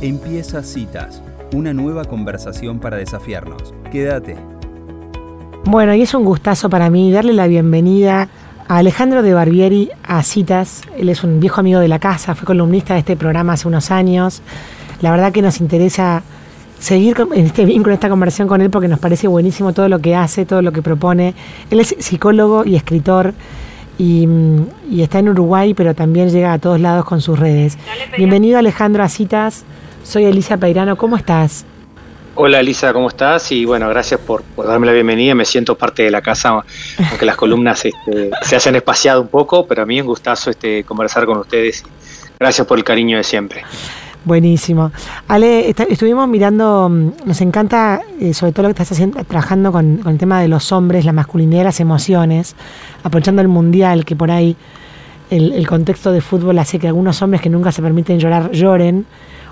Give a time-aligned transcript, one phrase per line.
[0.00, 3.74] Empieza Citas, una nueva conversación para desafiarnos.
[3.90, 4.36] Quédate.
[5.64, 8.28] Bueno, y es un gustazo para mí darle la bienvenida
[8.68, 10.82] a Alejandro de Barbieri a Citas.
[10.96, 13.90] Él es un viejo amigo de la casa, fue columnista de este programa hace unos
[13.90, 14.40] años.
[15.00, 16.22] La verdad que nos interesa
[16.78, 19.98] seguir en este vínculo, en esta conversación con él, porque nos parece buenísimo todo lo
[19.98, 21.34] que hace, todo lo que propone.
[21.72, 23.34] Él es psicólogo y escritor
[23.98, 24.28] y,
[24.88, 27.76] y está en Uruguay, pero también llega a todos lados con sus redes.
[28.16, 29.64] Bienvenido Alejandro a Citas.
[30.04, 31.64] Soy Elisa Peirano, ¿cómo estás?
[32.40, 33.50] Hola Elisa, ¿cómo estás?
[33.50, 35.34] Y bueno, gracias por, darme la bienvenida.
[35.34, 36.62] Me siento parte de la casa,
[37.10, 40.50] aunque las columnas este, se hayan espaciado un poco, pero a mí es un gustazo
[40.50, 41.82] este, conversar con ustedes.
[42.38, 43.64] Gracias por el cariño de siempre.
[44.24, 44.92] Buenísimo.
[45.26, 49.96] Ale, estuvimos mirando, mm, nos encanta eh, sobre todo lo que estás haciendo, trabajando con,
[49.96, 52.54] con, el tema de los hombres, la masculinidad, las emociones,
[53.02, 54.54] aprovechando el mundial, que por ahí
[55.30, 59.06] el, el contexto de fútbol hace que algunos hombres que nunca se permiten llorar lloren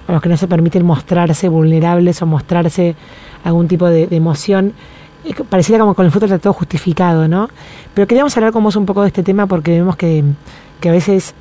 [0.07, 2.95] a los que no se permiten mostrarse vulnerables o mostrarse
[3.45, 4.73] algún tipo de, emoción.
[5.49, 7.49] Pareciera como con el fútbol está todo justificado, ¿no?
[7.95, 10.23] Pero queríamos hablar con vos un poco de este tema porque vemos que,
[10.85, 11.35] a veces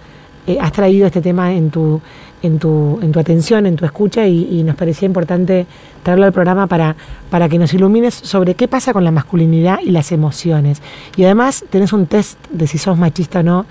[0.47, 2.01] eh, has traído este tema en tu,
[2.41, 5.67] en tu, en tu atención, en tu escucha y, nos parecía importante
[6.01, 6.95] traerlo al programa para,
[7.29, 10.81] para que nos ilumines sobre qué pasa con la masculinidad y las emociones.
[11.15, 13.65] Y además tenés un test de si sos machista o no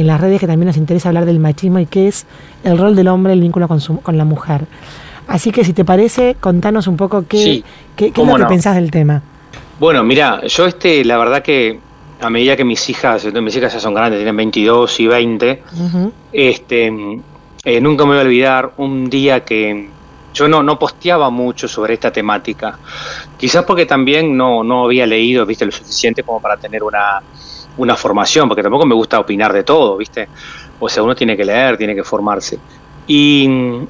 [0.00, 2.26] en las redes que también nos interesa hablar del machismo y qué es
[2.64, 4.66] el rol del hombre, el vínculo con, su, con la mujer.
[5.26, 7.62] Así que si te parece, contanos un poco qué,
[7.96, 9.22] qué, es lo que pensás del tema.
[9.78, 11.78] Bueno, mira, yo este, la verdad que
[12.20, 15.62] a medida que mis hijas, mis hijas ya son grandes, tienen 22 y 20,
[16.32, 16.92] este,
[17.64, 19.88] eh, nunca me voy a olvidar un día que
[20.34, 22.78] yo no, no posteaba mucho sobre esta temática.
[23.36, 27.22] Quizás porque también no, no había leído, viste, lo suficiente como para tener una,
[27.78, 30.28] una formación, porque tampoco me gusta opinar de todo, ¿viste?
[30.78, 32.58] O sea, uno tiene que leer, tiene que formarse.
[33.06, 33.46] Y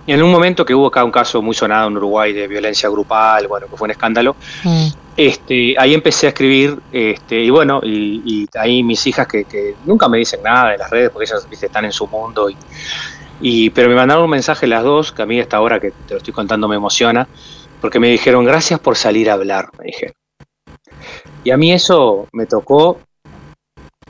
[0.07, 3.49] en un momento que hubo acá un caso muy sonado en Uruguay de violencia grupal,
[3.49, 4.87] bueno, que fue un escándalo, mm.
[5.17, 10.19] este, ahí empecé a escribir, este, y bueno, y, ahí mis hijas que, nunca me
[10.19, 11.67] dicen nada de las redes, porque ellas ¿viste?
[11.67, 12.57] están en su mundo, y,
[13.41, 16.15] y, pero me mandaron un mensaje las dos, que a mí esta ahora que te
[16.15, 17.27] lo estoy contando me emociona,
[17.81, 20.15] porque me dijeron, gracias por salir a hablar, me dijeron.
[21.43, 23.01] Y a mí eso me tocó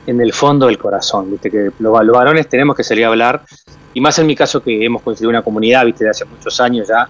[0.09, 1.51] en el fondo del corazón, ¿viste?
[1.51, 3.43] que los, varones tenemos que salir a hablar,
[3.93, 6.03] y más en mi caso que hemos construido una comunidad, ¿viste?
[6.03, 7.07] de hace muchos años ya,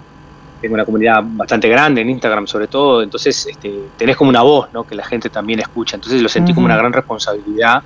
[0.61, 4.67] tengo una comunidad bastante grande en Instagram sobre todo, entonces este, tenés como una voz
[4.73, 4.85] ¿no?
[4.85, 7.81] que la gente también escucha, entonces lo sentí como una gran responsabilidad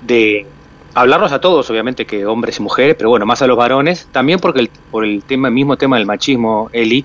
[0.00, 0.46] de
[0.94, 4.40] hablarlos a todos, obviamente que hombres y mujeres, pero bueno, más a los varones, también
[4.40, 7.04] porque el, por el tema, mismo tema del machismo, Eli,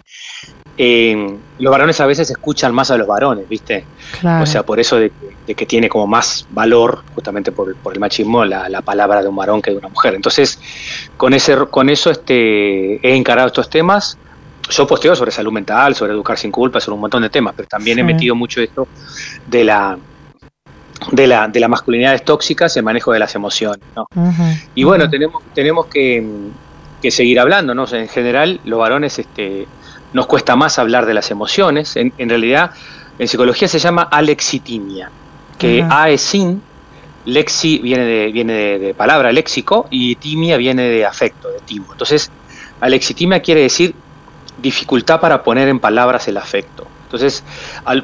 [0.77, 3.85] eh, los varones a veces escuchan más a los varones, ¿viste?
[4.41, 5.11] O sea, por eso de,
[5.45, 9.71] que tiene como más valor, justamente por, el machismo, la, palabra de un varón que
[9.71, 10.15] de una mujer.
[10.15, 10.59] Entonces,
[11.17, 14.17] con, ese, con eso este, he encarado estos temas.
[14.69, 17.67] Yo posteo sobre salud mental, sobre educar sin culpa, sobre un montón de temas, pero
[17.67, 18.87] también he metido mucho esto
[19.47, 19.97] de la,
[21.11, 23.85] de la, de las masculinidades tóxicas y el manejo de las emociones.
[23.95, 24.07] ¿no?
[24.73, 26.25] y bueno, tenemos, tenemos que,
[26.99, 27.85] que, seguir hablando, ¿no?
[27.91, 29.67] en general, los varones este,
[30.15, 31.97] nos cuesta más hablar de las emociones.
[31.97, 32.71] En, realidad,
[33.19, 35.11] en psicología se llama alexitimia,
[35.57, 36.61] que A es sin,
[37.25, 41.87] lexi viene de, viene de, palabra léxico y timia viene de afecto, de timo.
[41.91, 42.31] Entonces,
[42.79, 43.93] alexitimia quiere decir
[44.57, 46.87] dificultad para poner en palabras el afecto.
[47.15, 47.43] Entonces,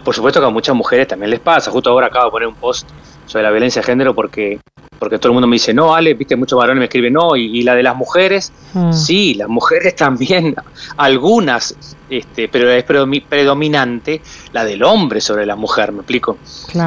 [0.04, 1.72] por supuesto que a muchas mujeres también les pasa.
[1.72, 2.90] Justo ahora acabo de poner un post
[3.26, 4.60] sobre la violencia de género porque
[5.02, 7.64] porque todo el mundo me dice, no, Ale, viste, muchos varones me escriben, no, y,
[7.64, 8.94] la de las mujeres, mm.
[8.94, 10.56] sí, las mujeres también,
[10.96, 11.76] algunas,
[12.08, 14.22] este, pero es predominante
[14.54, 16.38] la del hombre sobre la mujer, me explico.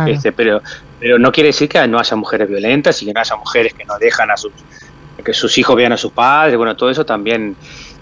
[0.06, 0.62] Este, pero,
[1.00, 3.84] pero no quiere decir que no haya mujeres violentas y que no haya mujeres que
[3.84, 4.52] no dejan a sus,
[5.24, 7.56] que sus hijos vean a sus padres, bueno, todo eso también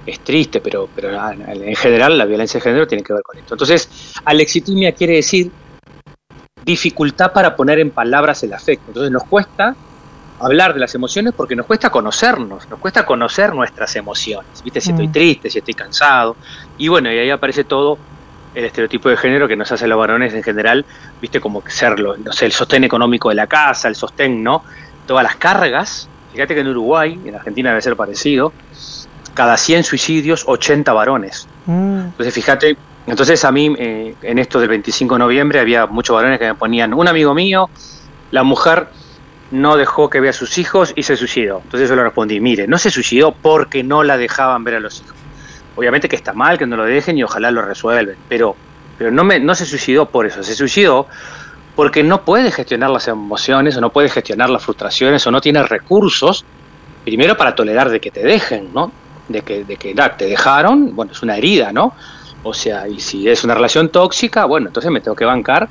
[0.06, 3.54] es triste, pero, pero en general la violencia de género tiene que ver con esto.
[3.54, 5.50] Entonces, alexitimia quiere decir
[6.64, 8.84] dificultad para poner en palabras el afecto.
[8.88, 9.74] Entonces nos cuesta
[10.40, 14.80] hablar de las emociones porque nos cuesta conocernos, nos cuesta conocer nuestras emociones, ¿viste?
[14.80, 15.12] Si estoy mm.
[15.12, 16.36] triste, si estoy cansado.
[16.78, 17.98] Y bueno, y ahí aparece todo
[18.54, 20.84] el estereotipo de género que nos hace los varones en general,
[21.20, 21.40] ¿viste?
[21.40, 24.64] Como serlo, no sé, el sostén económico de la casa, el sostén, ¿no?
[25.06, 26.08] Todas las cargas.
[26.32, 28.52] Fíjate que en Uruguay, en Argentina debe ser parecido,
[29.34, 31.48] cada 100 suicidios, 80 varones.
[31.66, 32.00] Mm.
[32.00, 32.76] Entonces, fíjate,
[33.06, 36.54] entonces a mí, eh, en esto del 25 de noviembre, había muchos varones que me
[36.54, 37.68] ponían, un amigo mío,
[38.30, 38.88] la mujer
[39.50, 41.60] no dejó que vea a sus hijos y se suicidó.
[41.64, 45.00] Entonces yo le respondí, mire, no se suicidó porque no la dejaban ver a los
[45.00, 45.14] hijos.
[45.76, 48.56] Obviamente que está mal que no lo dejen y ojalá lo resuelven, pero,
[48.98, 51.06] pero no, me, no se suicidó por eso, se suicidó
[51.74, 55.62] porque no puede gestionar las emociones o no puede gestionar las frustraciones o no tiene
[55.62, 56.44] recursos,
[57.04, 58.92] primero para tolerar de que te dejen, ¿no?
[59.28, 61.94] De que, de que te dejaron, bueno, es una herida, ¿no?
[62.42, 65.68] O sea, y si es una relación tóxica, bueno, entonces me tengo que bancar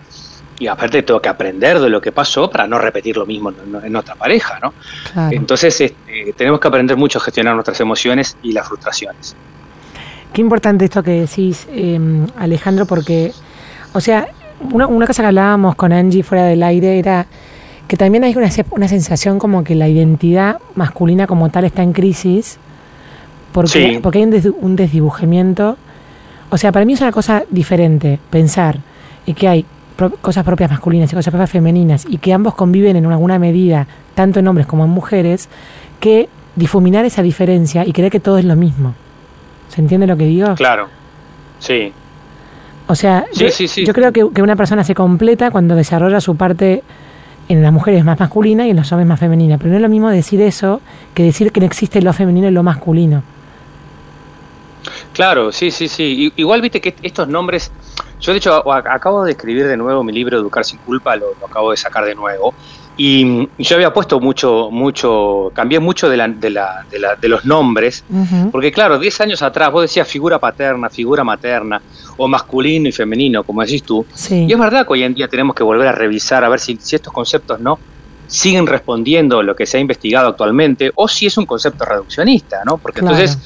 [0.58, 3.52] y aparte tengo que aprender de lo que pasó para no repetir lo mismo
[3.84, 4.74] en, otra pareja, ¿no?
[5.32, 9.36] Entonces este, tenemos que aprender mucho a gestionar nuestras emociones y las frustraciones.
[10.32, 13.34] Qué importante esto que decís, em, Alejandro, porque,
[13.92, 14.28] o sea,
[14.72, 17.26] una, una, cosa que hablábamos con Angie fuera del aire era
[17.88, 21.92] que también hay una, una sensación como que la identidad masculina como tal está en
[21.92, 22.60] crisis,
[23.52, 25.78] porque, porque hay un, un desdibujamiento.
[26.50, 28.80] O sea, para mí es una cosa diferente pensar
[29.34, 29.66] que hay
[30.22, 34.40] cosas propias masculinas y cosas propias femeninas y que ambos conviven en alguna medida, tanto
[34.40, 35.50] en hombres como en mujeres,
[36.00, 38.96] que difuminar esa diferencia y creer que todo es lo mismo.
[39.70, 40.56] ¿Se entiende lo que digo?
[40.56, 40.88] Claro,
[41.60, 41.94] sí.
[42.88, 46.84] O sea, yo, creo que, una persona se completa cuando desarrolla su parte
[47.48, 49.58] en las mujeres más masculina y en los hombres más femenina.
[49.58, 50.82] Pero no es lo mismo decir eso
[51.14, 53.24] que decir que no existe lo femenino y lo masculino.
[55.14, 56.32] Claro, sí, sí, sí.
[56.36, 57.72] Igual viste que estos nombres
[58.22, 61.72] yo de hecho acabo de escribir de nuevo mi libro Educar sin culpa, lo, acabo
[61.72, 62.54] de sacar de nuevo.
[62.98, 66.86] Y yo había puesto mucho, mucho, cambié mucho de, la, de, la,
[67.20, 68.04] de, los nombres,
[68.52, 71.82] porque claro, 10 años atrás vos decías figura paterna, figura materna,
[72.18, 74.06] o masculino y femenino, como decís tú.
[74.30, 76.78] Y es verdad que hoy en día tenemos que volver a revisar, a ver si,
[76.80, 77.80] si estos conceptos no
[78.28, 82.78] siguen respondiendo lo que se ha investigado actualmente, o si es un concepto reduccionista, ¿no?
[82.78, 83.40] Porque entonces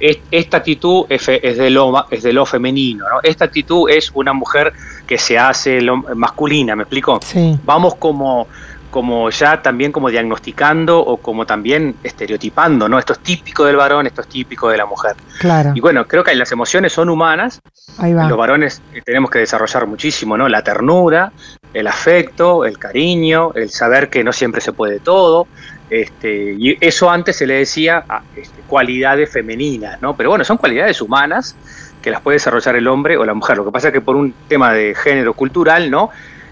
[0.00, 3.20] esta actitud es, de lo, es de lo femenino, ¿no?
[3.22, 4.72] Esta actitud es una mujer
[5.06, 5.80] que se hace
[6.14, 7.20] masculina, ¿me explico?
[7.64, 8.48] Vamos como,
[8.90, 12.98] como ya también como diagnosticando o como también estereotipando, ¿no?
[12.98, 15.16] Esto es típico del varón, esto es típico de la mujer.
[15.38, 15.72] Claro.
[15.74, 17.60] Y bueno, creo que las emociones son humanas.
[17.98, 18.28] Ahí va.
[18.28, 20.48] Los varones eh, tenemos que desarrollar muchísimo, ¿no?
[20.48, 21.32] La ternura,
[21.72, 25.46] el afecto, el cariño, el saber que no siempre se puede todo,
[25.90, 30.16] este, y eso antes se le decía ah, este, cualidades femeninas, ¿no?
[30.16, 31.56] Pero bueno, son cualidades humanas
[32.00, 33.56] que las puede desarrollar el hombre o la mujer.
[33.56, 36.10] Lo que pasa es que por un tema de género cultural, ¿no?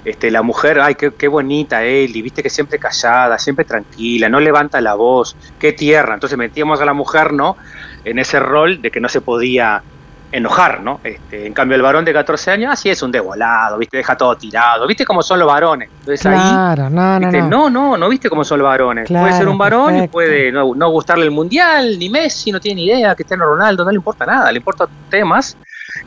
[0.09, 4.31] Este, la mujer, ay, qué, qué bonita él, y viste que siempre callada, siempre tranquila,
[4.31, 6.15] no levanta la voz, qué tierra.
[6.15, 7.57] Entonces metíamos a la mujer, ¿no?
[8.05, 9.83] En ese rol de que no se podía
[10.31, 11.01] enojar, ¿no?
[11.05, 13.97] Este, en cambio, el varón de 14 años, así es un desvolado, ¿viste?
[13.99, 15.89] Deja todo tirado, ¿viste cómo son los varones?
[16.01, 19.09] Entonces claro, no, no, no, no, no, ¿viste cómo son los varones?
[19.09, 22.87] puede ser un varón y puede no, gustarle el mundial, ni Messi, no tiene ni
[22.87, 25.57] idea, Cristiano Ronaldo, no le importa nada, le importa temas.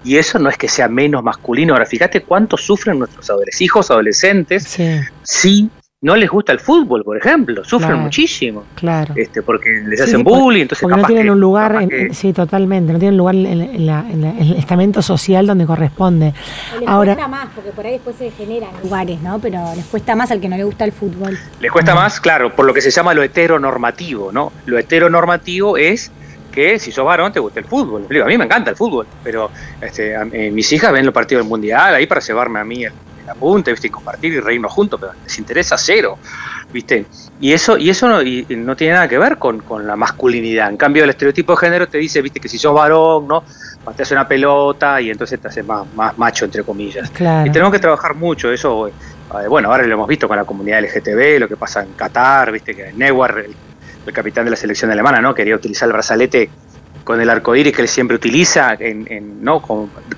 [0.04, 1.74] Y eso no es que sea menos masculino.
[1.74, 5.00] Ahora, fíjate cuánto sufren nuestros adolescentes, hijos adolescentes sí.
[5.24, 5.70] si
[6.04, 8.64] no les gusta el fútbol, por ejemplo, sufren muchísimo.
[8.74, 9.14] Claro.
[9.16, 13.18] Este, porque les hacen bullying, entonces porque no tienen un lugar, sí, totalmente, no tienen
[13.18, 16.34] lugar en, el estamento social donde corresponde.
[16.80, 19.38] les Ahora, cuesta más, porque por ahí después se generan lugares, ¿no?
[19.38, 21.38] Pero les cuesta más al que no le gusta el fútbol.
[21.60, 24.52] Les cuesta más, claro, por lo que se llama lo heteronormativo, ¿no?
[24.66, 26.12] Lo heteronormativo es
[26.52, 28.06] que si sos varón te gusta el fútbol.
[28.22, 29.50] A mí me encanta el fútbol, pero
[29.80, 32.94] este, eh, mis hijas ven los partidos del mundial ahí para llevarme a mí el,
[33.30, 33.88] apunte, ¿viste?
[33.88, 36.18] Y compartir y reírnos juntos, pero les interesa cero,
[36.72, 37.06] ¿viste?
[37.40, 40.70] Y eso, y eso no, y no tiene nada que ver con, la masculinidad.
[40.70, 42.40] En cambio, el estereotipo de género te dice, ¿viste?
[42.40, 43.44] Que si sos varón, ¿no?
[43.96, 47.10] Te hace una pelota y entonces te hace más, más macho, entre comillas.
[47.10, 48.88] Y tenemos que trabajar mucho eso.
[48.88, 52.52] Eh, bueno, ahora lo hemos visto con la comunidad LGTB, lo que pasa en Qatar,
[52.52, 52.76] ¿viste?
[52.76, 53.56] Que Neuer, el,
[54.06, 55.34] el capitán de la selección alemana, ¿no?
[55.34, 56.50] Quería utilizar el brazalete
[57.04, 59.62] con el arco iris que él siempre utiliza en, ¿no?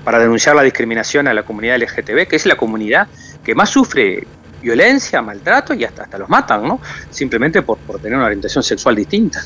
[0.04, 3.08] para denunciar la discriminación a la comunidad LGTB, que es la comunidad
[3.42, 4.26] que más sufre
[4.62, 6.80] violencia, maltrato y hasta, hasta los matan, ¿no?
[7.10, 9.42] Simplemente por, por tener una orientación sexual distinta.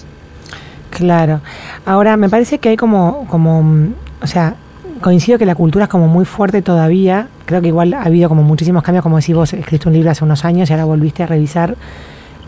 [0.91, 1.41] Claro.
[1.85, 4.55] Ahora, me parece que hay como, como, o sea,
[5.01, 7.29] coincido que la cultura es como muy fuerte todavía.
[7.47, 10.25] Creo que igual ha habido como muchísimos cambios, como decís vos, escribiste un libro hace
[10.25, 11.77] unos años y ahora volviste a revisar.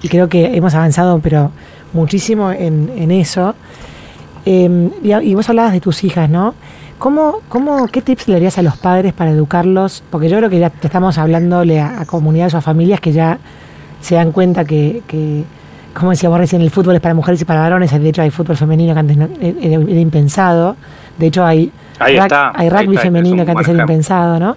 [0.02, 1.50] Y creo que hemos avanzado, pero
[1.92, 3.54] muchísimo en, en eso.
[4.47, 6.54] Eh, y, vos hablabas de tus hijas, ¿no?
[6.99, 10.02] ¿Cómo, cómo, ¿Qué tips le darías a los padres para educarlos?
[10.11, 13.38] Porque yo creo que ya te estamos hablándole a, comunidades o a familias que ya
[14.00, 15.45] se dan cuenta que, que,
[15.95, 17.90] como decía vos recién, el fútbol es para mujeres y para varones.
[17.90, 20.76] De hecho, hay fútbol femenino que antes no, era, impensado.
[21.19, 24.57] De hecho, hay, hay rugby femenino que antes era impensado, ¿no?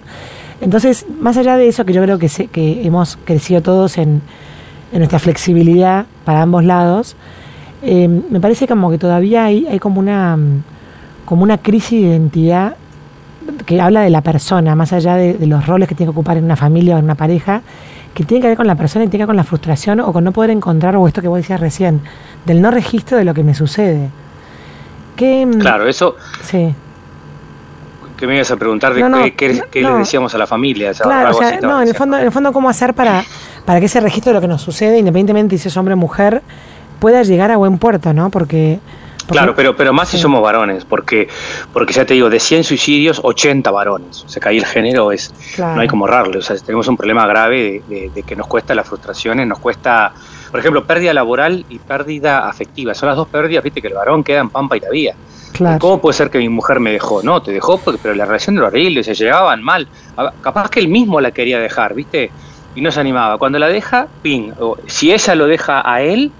[0.60, 4.22] Entonces, más allá de eso, que yo creo que, que hemos crecido todos en,
[4.94, 7.16] en nuestra flexibilidad para ambos lados,
[7.82, 10.38] eh, me parece como que todavía hay, hay como una
[11.24, 12.76] como una crisis de identidad
[13.66, 16.44] que habla de la persona, más allá de, los roles que tiene que ocupar en
[16.44, 17.62] una familia o en una pareja,
[18.14, 20.12] que tiene que ver con la persona y tiene que ver con la frustración o
[20.12, 22.00] con no poder encontrar, o esto que vos decías recién,
[22.46, 24.10] del no registro de lo que me sucede.
[25.18, 26.16] Mm, claro, eso...
[26.42, 26.74] Sí.
[28.16, 30.92] ¿Qué me ibas a preguntar de qué, le decíamos a la familia?
[30.92, 33.24] Claro, o sea, no, en el, fondo, en el fondo, ¿cómo hacer para,
[33.64, 36.42] para que ese registro de lo que nos sucede, independientemente si es hombre o mujer,
[36.98, 38.30] pueda llegar a buen puerto, ¿no?
[38.30, 38.78] Porque
[39.26, 41.28] Claro, pero, pero más si somos varones, porque,
[41.72, 44.22] porque ya te digo, de 100 suicidios, 80 varones.
[44.24, 46.38] O sea, que ahí el género es, no hay como ahorrarle.
[46.38, 50.12] O sea, tenemos un problema grave de, que nos cuesta las frustraciones, nos cuesta,
[50.50, 52.94] por ejemplo, pérdida laboral y pérdida afectiva.
[52.94, 55.14] Son las dos pérdidas, viste, que el varón queda en pampa y la vía.
[55.78, 57.22] ¿Cómo puede ser que mi mujer me dejó?
[57.22, 59.88] No, te dejó, porque, pero la relación era horrible, se llevaban mal.
[60.42, 62.30] Capaz que él mismo la quería dejar, viste,
[62.74, 63.38] y no se animaba.
[63.38, 64.52] Cuando la deja, ping.
[64.86, 66.32] si ella lo deja a él,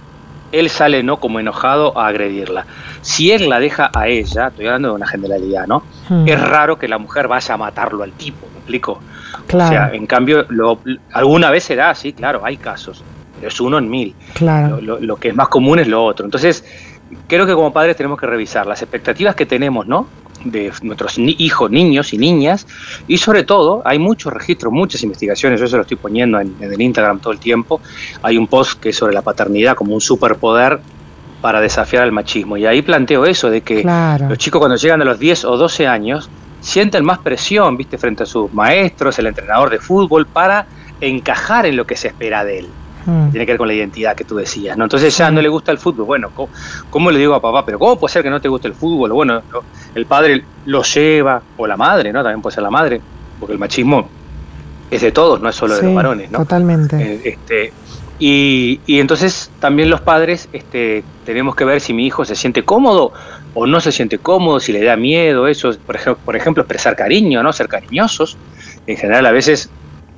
[0.53, 2.67] él sale no como enojado a agredirla.
[3.03, 5.83] Si él la deja a ella, estoy hablando de una generalidad, ¿no?
[6.09, 6.27] Hmm.
[6.29, 9.01] Es raro que la mujer vaya a matarlo al tipo, ¿me explico?
[9.47, 9.67] Claro.
[9.67, 10.79] O sea, en cambio, lo,
[11.13, 13.03] alguna vez será así, claro, hay casos,
[13.37, 14.15] pero es uno en mil.
[14.35, 14.81] Claro.
[14.81, 16.25] Lo, que es más común es lo otro.
[16.25, 16.65] Entonces,
[17.27, 20.07] creo que como padres tenemos que revisar las expectativas que tenemos, ¿no?
[20.45, 22.67] De nuestros hijos, niños y niñas,
[23.09, 26.81] y sobre todo hay muchos registros, muchas investigaciones, yo se lo estoy poniendo en, el
[26.81, 27.81] Instagram todo el tiempo,
[28.23, 30.81] hay un post que es sobre la paternidad como un superpoder
[31.41, 33.83] para desafiar al machismo, y ahí planteo eso, de que
[34.29, 38.23] los chicos cuando llegan a los 10 o 12 años sienten más presión, viste, frente
[38.23, 40.67] a sus maestros, el entrenador de fútbol, para
[41.01, 42.69] encajar en lo que se espera de él.
[43.07, 43.31] Mm.
[43.31, 44.85] Tiene que ver con la identidad que tú decías, ¿no?
[44.85, 46.07] Entonces ya no le gusta el fútbol.
[46.07, 46.31] Bueno,
[46.91, 47.65] ¿cómo, le digo a papá?
[47.65, 49.13] Pero ¿cómo puede ser que no te guste el fútbol?
[49.13, 49.43] Bueno,
[49.95, 52.23] el padre lo lleva, o la madre, ¿no?
[52.23, 53.01] También puede ser la madre,
[53.39, 54.09] porque el machismo
[54.91, 56.39] es de todos, no es solo de los varones, ¿no?
[56.39, 56.97] Totalmente.
[56.97, 57.73] Eh, este,
[58.19, 62.65] y, y, entonces también los padres este, tenemos que ver si mi hijo se siente
[62.65, 63.13] cómodo
[63.55, 66.97] o no se siente cómodo, si le da miedo, eso, por ejemplo, por ejemplo expresar
[66.97, 67.53] cariño, ¿no?
[67.53, 68.37] Ser cariñosos.
[68.87, 69.71] En general a veces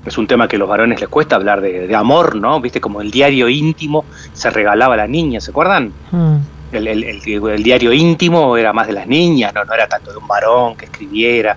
[0.06, 2.60] es un tema que a los varones les cuesta hablar de, amor, ¿no?
[2.60, 5.92] Viste, como el diario íntimo se regalaba a la niña, ¿se acuerdan?
[6.10, 6.36] Hmm.
[6.72, 9.64] El, diario íntimo era más de las niñas, ¿no?
[9.64, 11.56] no era tanto de un varón que escribiera.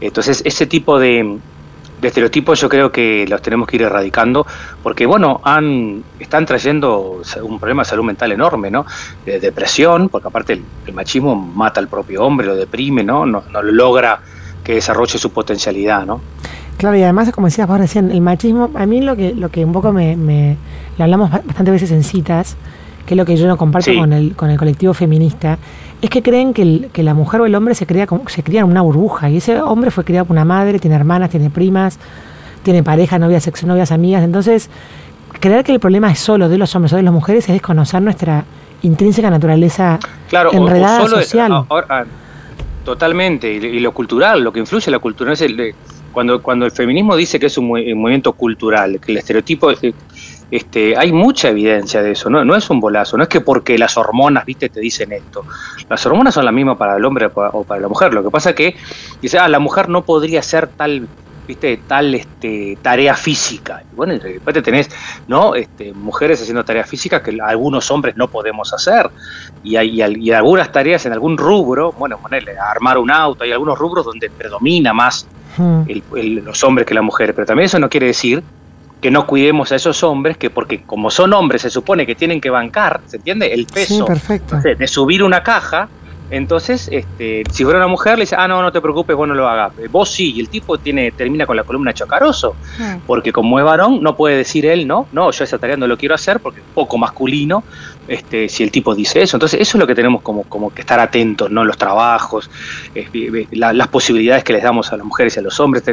[0.00, 1.38] Entonces, ese tipo de,
[2.00, 4.46] estereotipos yo creo que los tenemos que ir erradicando,
[4.82, 8.86] porque bueno, han, están trayendo un problema de salud mental enorme, ¿no?
[9.26, 13.26] De depresión, porque aparte el, machismo mata al propio hombre, lo deprime, ¿no?
[13.26, 14.20] No, no logra
[14.64, 16.20] que desarrolle su potencialidad, ¿no?
[16.80, 19.66] Claro, y además, como decías vos recién, el machismo, a mí lo que, lo que
[19.66, 20.56] un poco me, me
[20.96, 22.56] lo hablamos bastantes veces en citas,
[23.04, 25.58] que es lo que yo no comparto con, el, con el colectivo feminista,
[26.00, 28.66] es que creen que, que la mujer o el hombre se crea, se cría en
[28.66, 31.98] una burbuja, y ese hombre fue criado por una madre, tiene hermanas, tiene primas,
[32.62, 34.70] tiene pareja, novias, novias, amigas, entonces
[35.38, 38.00] creer que el problema es solo de los hombres o de las mujeres es desconocer
[38.00, 38.46] nuestra
[38.80, 39.98] intrínseca naturaleza
[40.50, 41.66] enredada social.
[42.86, 45.74] totalmente, y, lo cultural, lo que influye la cultura, es el,
[46.12, 49.94] cuando, cuando el feminismo dice que es un, movimiento cultural, que el estereotipo, eh,
[50.50, 53.78] este, hay mucha evidencia de eso, no, no es un bolazo, no es que porque
[53.78, 55.44] las hormonas, viste, te dicen esto.
[55.88, 58.12] Las hormonas son las mismas para el hombre o para la mujer.
[58.12, 58.74] Lo que pasa que
[59.22, 61.06] dice, ah, la mujer no podría ser tal
[61.46, 64.88] viste tal este tarea física y bueno de repente tenés
[65.26, 69.10] no este, mujeres haciendo tareas físicas que algunos hombres no podemos hacer
[69.64, 73.76] y hay, y algunas tareas en algún rubro bueno ponerle armar un auto hay algunos
[73.78, 75.26] rubros donde predomina más
[75.60, 75.84] Hmm.
[76.44, 78.42] los hombres que las mujeres, pero también eso no quiere decir
[79.00, 82.40] que no cuidemos a esos hombres que porque como son hombres se supone que tienen
[82.40, 83.52] que bancar, ¿se entiende?
[83.52, 84.06] El peso
[84.62, 85.88] de subir una caja,
[86.30, 89.34] entonces este, si fuera una mujer le dice, ah, no, no te preocupes, vos no
[89.34, 89.72] lo hagas.
[89.90, 93.00] Vos sí, y el tipo tiene, termina con la columna chocaroso, hmm.
[93.06, 95.96] porque como es varón no puede decir él, no, no, yo esa tarea no lo
[95.96, 97.64] quiero hacer porque es poco masculino,
[98.08, 99.36] este, si el tipo dice eso.
[99.36, 101.64] Entonces, eso es lo que tenemos como, como que estar atentos, ¿no?
[101.64, 102.50] Los trabajos,
[103.52, 105.84] las posibilidades que les damos a las mujeres y a los hombres,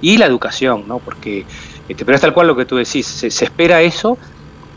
[0.00, 0.98] y la educación, ¿no?
[0.98, 1.44] Porque,
[1.88, 4.16] este, pero es tal cual lo que tú decís, se, espera eso.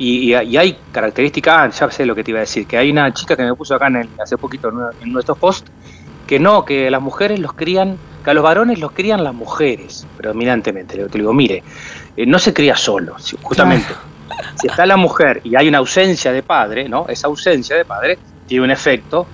[0.03, 3.13] Y, hay características, ah, ya sé lo que te iba a decir, que hay una
[3.13, 5.71] chica que me puso acá en hace poquito en nuestros posts,
[6.25, 10.07] que no, que las mujeres los crían, que a los varones los crían las mujeres,
[10.17, 10.97] predominantemente.
[10.97, 11.63] Le digo, mire,
[12.17, 13.93] eh, no se cría solo, justamente
[14.59, 17.05] si está la mujer y hay una ausencia de padre, ¿no?
[17.07, 18.17] Esa ausencia de padre
[18.47, 19.27] tiene un efecto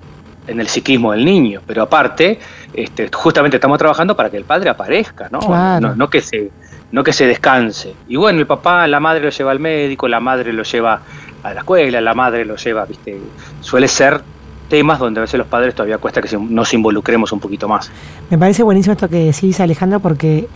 [0.48, 2.40] en el psiquismo del niño, pero aparte,
[2.74, 5.40] este, justamente estamos trabajando para que el padre aparezca, ¿no?
[5.80, 6.52] No, que se,
[6.92, 7.94] no que se descanse.
[8.08, 11.02] Y bueno, el papá, la madre lo lleva al médico, la madre lo lleva
[11.44, 13.20] a la escuela, la madre lo lleva, viste,
[13.62, 14.22] suele ser
[14.70, 17.90] temas donde a veces los padres todavía cuesta que nos involucremos un poquito más.
[18.30, 20.48] Me parece buenísimo esto que decís, Alejandro, porque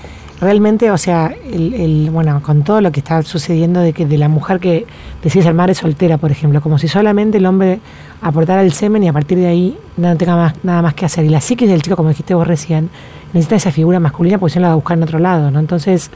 [0.42, 4.28] realmente, o sea, el, bueno, con todo lo que está sucediendo de que de la
[4.28, 4.88] mujer que
[5.24, 7.80] decide ser madre soltera, por ejemplo, como si solamente el hombre
[8.22, 11.24] aportara el semen y a partir de ahí no tenga más, nada más que hacer.
[11.26, 12.90] Y la psiquis del chico, como dijiste vos recién,
[13.34, 15.60] necesita esa figura masculina porque si no la va a buscar en otro lado, ¿no?
[15.60, 16.10] Entonces,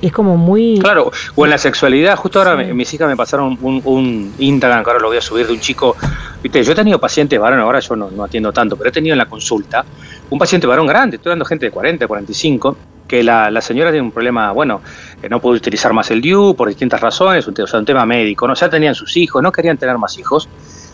[0.00, 0.78] es como muy...
[0.80, 4.90] Claro, o en la sexualidad, justo ahora mis hijas me pasaron un, un, Instagram, que
[4.90, 5.94] ahora lo voy a subir, de un chico,
[6.42, 9.12] viste, yo he tenido pacientes varón, ahora yo no, no atiendo tanto, pero he tenido
[9.12, 9.84] en la consulta
[10.30, 12.76] un paciente varón grande, estoy dando gente de 40, 45,
[13.12, 14.80] que la, señora tiene un problema, bueno,
[15.20, 18.06] que no puede utilizar más el DIU por distintas razones, un, o sea, un tema
[18.06, 18.54] médico, ¿no?
[18.54, 20.48] Ya tenían sus hijos, no querían tener más hijos,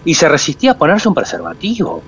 [0.05, 2.03] y se resistía a ponerse un preservativo.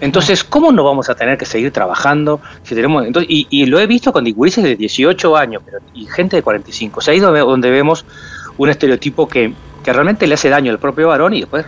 [0.00, 4.12] Entonces, ¿cómo no vamos a tener que seguir trabajando si tenemos y, lo he visto
[4.12, 6.98] con digurices de 18 años pero, y gente de 45.
[6.98, 8.04] O sea, ahí es donde vemos
[8.58, 11.64] un estereotipo que, que realmente le hace daño al propio varón y después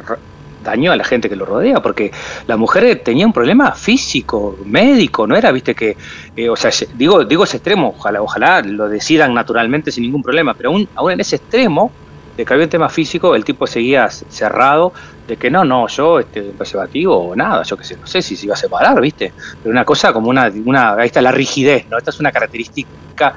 [0.62, 2.12] daño a la gente que lo rodea, porque
[2.46, 5.96] la mujer tenía un problema físico, médico, no era, viste, que,
[6.36, 10.54] eh, o sea, digo, digo ese extremo, ojalá, ojalá lo decidan naturalmente sin ningún problema,
[10.54, 11.90] pero aún, aún en ese extremo,
[12.36, 14.92] de que había un tema físico, el tipo seguía cerrado,
[15.26, 18.36] de que no, no, yo, este, preservativo o nada, yo qué sé, no sé si
[18.36, 21.86] se iba a separar, viste, pero una cosa como una, una, ahí está la rigidez,
[21.90, 21.98] ¿no?
[21.98, 23.34] Esta es una característica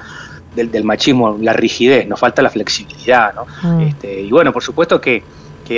[0.54, 3.46] del, del machismo, la rigidez, nos falta la flexibilidad, ¿no?
[3.62, 3.80] Mm.
[3.82, 5.24] Este, y bueno, por supuesto que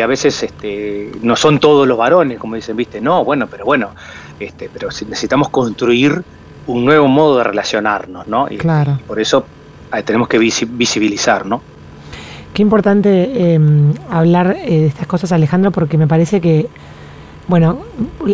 [0.00, 3.90] a veces este, no son todos los varones, como dicen, viste, no, bueno, pero bueno,
[4.40, 6.22] este, pero necesitamos construir
[6.66, 8.46] un nuevo modo de relacionarnos, ¿no?
[8.50, 8.98] Y, claro.
[9.06, 9.44] por eso
[9.94, 11.60] eh, tenemos que visibilizar, ¿no?
[12.52, 16.68] Qué importante em, hablar eh, de estas cosas, Alejandro, porque me parece que,
[17.48, 17.78] bueno,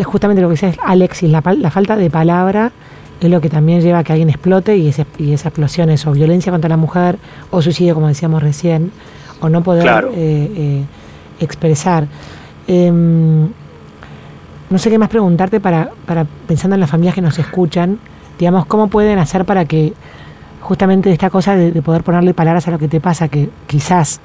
[0.05, 2.71] justamente lo que dice Alexis, la, la falta de palabra
[3.21, 6.07] es lo que también lleva a que alguien explote y, ese, y esa explosión es
[6.07, 7.19] o violencia contra la mujer
[7.51, 8.93] o suicidio, como decíamos recién,
[9.41, 10.85] o no poder eh,
[11.41, 12.07] expresar.
[12.67, 13.49] Em,
[14.71, 17.99] no sé qué más preguntarte para, para, pensando en las familias que nos escuchan,
[18.39, 19.93] digamos, cómo pueden hacer para que
[20.61, 24.21] justamente esta cosa de, poder ponerle palabras a lo que te pasa, que quizás,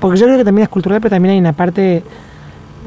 [0.00, 2.02] porque yo creo que también es cultural, pero también hay una parte,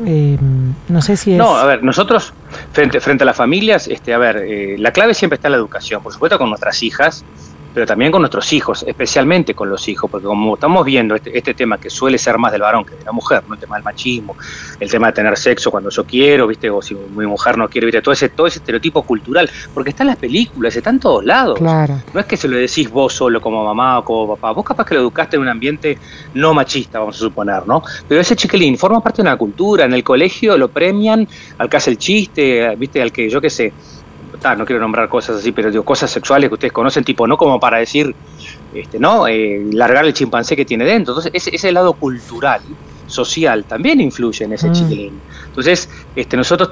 [0.06, 1.38] em, no sé si es...
[1.38, 2.34] No, a ver, nosotros,
[2.74, 5.58] frente, frente a las familias, este, a ver, eh, la clave siempre está en la
[5.58, 7.24] educación, por supuesto con nuestras hijas,
[7.74, 11.54] pero también con nuestros hijos, especialmente con los hijos, porque como estamos viendo este, este,
[11.54, 13.54] tema que suele ser más del varón que de la mujer, ¿no?
[13.54, 14.36] el tema del machismo,
[14.80, 16.70] el tema de tener sexo cuando yo quiero, ¿viste?
[16.70, 18.02] o si mi mujer no quiere, ¿viste?
[18.02, 21.60] todo ese todo ese estereotipo cultural, porque está en las películas, está en todos lados.
[22.14, 24.86] No es que se lo decís vos solo como mamá o como papá, vos capaz
[24.86, 25.98] que lo educaste en un ambiente
[26.34, 27.84] no machista, vamos a suponer, ¿no?
[28.08, 31.78] Pero ese chiquilín forma parte de una cultura, en el colegio lo premian al que
[31.78, 33.02] hace el chiste, ¿viste?
[33.02, 33.74] Al que yo qué sé
[34.58, 37.60] no quiero nombrar cosas así, pero digo, cosas sexuales que ustedes conocen, tipo, no como
[37.60, 38.15] para decir,
[38.74, 39.28] este, ¿no?
[39.28, 41.13] Eh, largar el chimpancé que tiene dentro.
[41.13, 42.62] Entonces, ese, ese lado cultural,
[43.08, 44.73] social, también influye en ese mm.
[44.73, 45.21] chiquilín.
[45.47, 46.69] Entonces, este, nosotros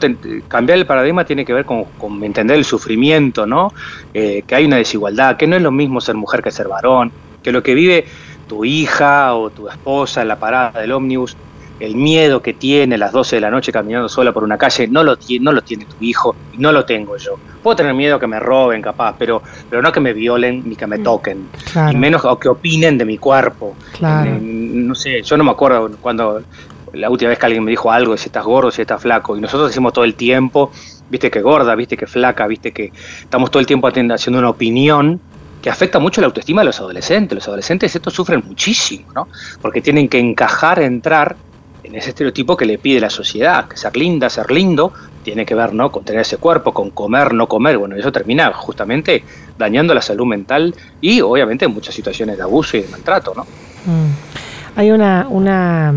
[0.47, 1.86] cambiar el paradigma tiene que ver con,
[2.23, 3.73] entender el sufrimiento, ¿no?
[4.13, 7.12] Eh, que hay una desigualdad, que no es lo mismo ser mujer que ser varón,
[7.43, 8.06] que lo que vive
[8.47, 11.36] tu hija o tu esposa en la parada del ómnibus
[11.80, 14.88] el miedo que tiene a las 12 de la noche caminando sola por una calle
[14.88, 17.36] no lo, no lo tiene tu hijo y no lo tengo yo.
[17.62, 20.88] Puedo tener miedo que me roben, capaz, pero, pero no que me violen ni que
[20.88, 21.48] me mm, toquen,
[21.92, 23.76] y menos que opinen de mi cuerpo.
[24.02, 26.42] Eh, no sé, yo no me acuerdo cuando
[26.94, 29.42] la última vez que alguien me dijo algo, si estás gordo, si estás flaco, y
[29.42, 30.72] nosotros decimos todo el tiempo,
[31.10, 35.20] viste que gorda, viste que flaca, viste que estamos todo el tiempo haciendo una opinión
[35.62, 37.36] que afecta mucho la autoestima de los adolescentes.
[37.36, 39.28] Los adolescentes esto sufren muchísimo, ¿no?
[39.62, 41.36] Porque tienen que encajar, entrar
[41.88, 44.91] en ese estereotipo que le pide la sociedad, que ser linda, ser lindo,
[45.23, 45.89] tiene que ver ¿no?
[45.89, 49.23] con tener ese cuerpo, con comer, no comer, bueno, eso termina justamente
[49.58, 53.43] dañando la salud mental y obviamente muchas situaciones de abuso y de maltrato, ¿no?
[53.43, 54.78] Mm.
[54.78, 55.93] Hay una, una,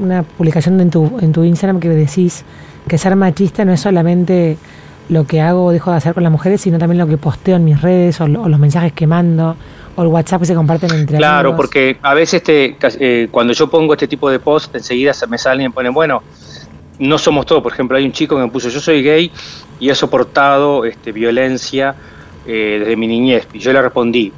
[0.00, 2.44] una publicación en tu, en tu Instagram que decís
[2.88, 4.56] que ser machista no es solamente
[5.08, 7.56] lo que hago o dejo de hacer con las mujeres, sino también lo que posteo
[7.56, 9.56] en mis redes o, o los mensajes que mando
[9.98, 13.68] o el WhatsApp que se comparten entre Claro, porque a veces te, eh, cuando yo
[13.68, 16.22] pongo este tipo de post, enseguida me salen y me ponen, bueno,
[17.00, 17.62] no somos todos.
[17.62, 19.32] Por ejemplo, hay un chico que me puso, yo soy gay
[19.80, 21.96] y he soportado este, violencia
[22.46, 23.48] eh, desde mi niñez.
[23.52, 24.32] Y yo le respondí,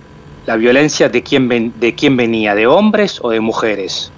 [0.46, 2.54] ¿la violencia de quién, de quién venía?
[2.54, 4.11] ¿De hombres o de mujeres?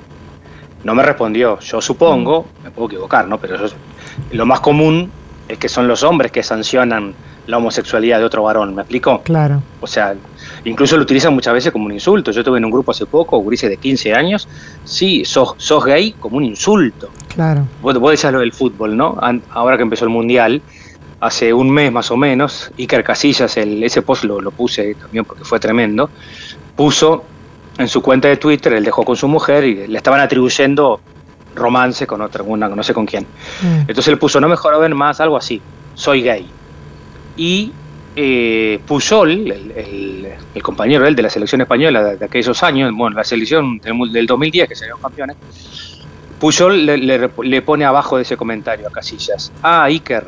[0.85, 1.59] No me respondió.
[1.59, 2.65] Yo supongo, mm.
[2.65, 3.39] me puedo equivocar, ¿no?
[3.39, 3.57] Pero
[4.31, 5.11] lo más común
[5.53, 7.15] es que son los hombres que sancionan
[7.47, 9.21] la homosexualidad de otro varón, ¿me explico?
[9.23, 9.63] Claro.
[9.81, 10.15] O sea,
[10.65, 12.31] incluso lo utilizan muchas veces como un insulto.
[12.31, 14.49] Yo estuve en un grupo hace poco, gurises de 15 años,
[14.85, 17.11] sí, sos, sos gay como un insulto.
[17.35, 17.67] Claro.
[17.83, 19.19] Vos, vos decías lo del fútbol, ¿no?
[19.51, 20.63] Ahora que empezó el Mundial,
[21.21, 25.45] hace un mes más o menos, Iker Casillas, el, ese post lo, puse también porque
[25.45, 26.09] fue tremendo,
[26.75, 27.25] puso
[27.77, 31.01] en su cuenta de Twitter, él dejó con su mujer y le estaban atribuyendo
[31.55, 33.25] romance con otra, una, no sé con quién.
[33.63, 33.81] Mm.
[33.81, 35.61] Entonces le puso, no me ver más, algo así,
[35.95, 36.49] soy gay
[37.37, 37.73] y
[38.15, 43.79] eh, Puyol, el, compañero él de la selección española de, aquellos años, bueno, la selección
[43.79, 45.37] del, 2010 que salieron campeones,
[46.39, 50.27] Puyol le, pone abajo de ese comentario a Casillas, ah, Iker,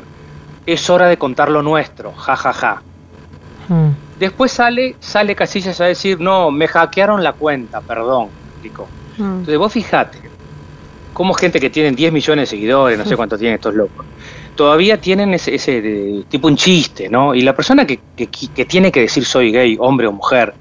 [0.65, 2.53] es hora de contar lo nuestro, jajaja.
[2.53, 2.81] Ja, ja.
[3.67, 3.95] Hmm.
[4.17, 8.29] Después sale, sale Casillas a decir, no, me hackearon la cuenta, perdón.
[9.17, 9.39] Hmm.
[9.39, 10.17] Entonces vos fijate,
[11.15, 14.05] cómo gente que tiene 10 millones de seguidores, no sé cuánto tienen estos locos,
[14.53, 17.33] todavía tienen ese, ese tipo un chiste, ¿no?
[17.33, 20.53] Y la persona que, que, que tiene que decir soy gay, hombre o mujer,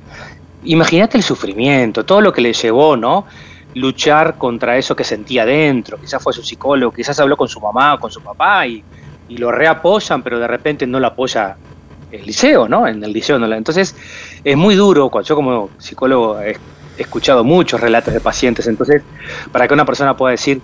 [0.62, 3.26] imagínate el sufrimiento, todo lo que le llevó, ¿no?
[3.74, 7.94] Luchar contra eso que sentía dentro, quizás fue su psicólogo, quizás habló con su mamá
[7.94, 8.84] o con su papá y,
[9.28, 11.56] y lo reapoyan, pero de repente no lo apoya
[12.12, 12.86] el liceo, ¿no?
[12.86, 13.96] En el liceo no Entonces,
[14.44, 16.38] es muy duro, yo como psicólogo
[16.96, 19.02] escuchado muchos relatos de pacientes, entonces,
[19.52, 20.60] para que una persona pueda decir,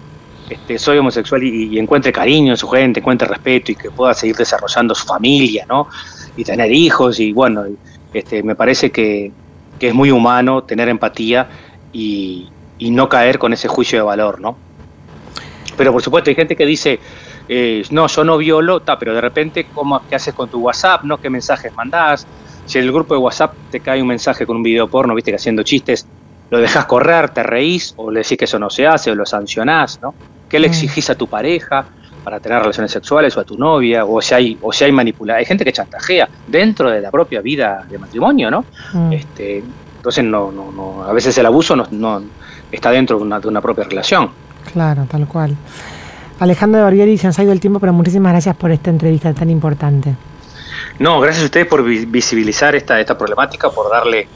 [0.48, 4.36] este, soy homosexual y, encuentre cariño en su gente, encuentre respeto y que pueda seguir
[4.36, 5.88] desarrollando su familia, ¿no?
[6.36, 7.64] Y tener hijos y bueno,
[8.12, 9.30] este, me parece que,
[9.78, 11.48] que es muy humano tener empatía
[11.92, 14.56] y, no caer con ese juicio de valor, ¿no?
[15.76, 16.98] Pero por supuesto hay gente que dice,
[17.48, 21.04] eh, no, yo no violo, pero de repente, ¿cómo, ¿qué haces con tu WhatsApp?
[21.04, 21.18] ¿no?
[21.18, 22.26] ¿Qué mensajes mandás?
[22.66, 25.30] Si en el grupo de WhatsApp te cae un mensaje con un video porno, viste
[25.30, 26.06] que haciendo chistes,
[26.50, 29.24] lo dejas correr, te reís, o le decís que eso no se hace, o lo
[29.24, 30.14] sancionás, ¿no?
[30.48, 30.70] ¿Qué le mm.
[30.70, 31.84] exigís a tu pareja
[32.24, 34.04] para tener relaciones sexuales o a tu novia?
[34.04, 35.38] O si hay, o si hay manipulación.
[35.38, 38.64] Hay gente que chantajea dentro de la propia vida de matrimonio, ¿no?
[38.92, 39.12] Mm.
[39.12, 39.62] Este,
[39.96, 42.22] entonces, no, no, no, a veces el abuso no, no
[42.72, 44.30] está dentro de una, de una propia relación.
[44.72, 45.56] Claro, tal cual.
[46.40, 49.50] Alejandro Barbieri, se nos ha ido el tiempo, pero muchísimas gracias por esta entrevista tan
[49.50, 50.14] importante.
[50.98, 54.28] No, gracias a ustedes por visibilizar esta, esta problemática, por darle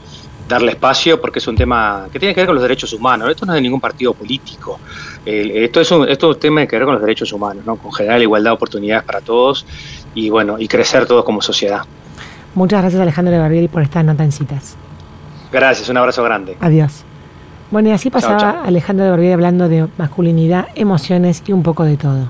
[0.47, 3.29] darle espacio porque es un tema que tiene que ver con los derechos humanos.
[3.29, 4.79] Esto no es de ningún partido político.
[5.25, 7.65] esto, es un, esto es un tema que tiene que ver con los derechos humanos,
[7.65, 7.75] ¿no?
[7.77, 9.65] con generar igualdad de oportunidades para todos
[10.13, 11.81] y bueno y crecer todos como sociedad.
[12.53, 14.77] Muchas gracias Alejandro Barbieri por estas nota en citas.
[15.51, 16.57] Gracias, un abrazo grande.
[16.59, 17.03] Adiós.
[17.71, 21.97] Bueno, y así pasaba Alejandro de Barbieri hablando de masculinidad, emociones y un poco de
[21.97, 22.29] todo.